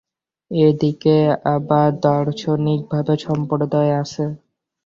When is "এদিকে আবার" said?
0.51-1.87